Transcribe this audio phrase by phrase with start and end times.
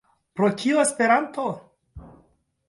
[0.39, 1.45] Pro kio Esperanto?